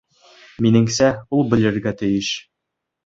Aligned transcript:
Минеңсә, 0.65 1.11
ул 1.41 1.45
белергә 1.51 1.93
тейеш. 2.01 2.33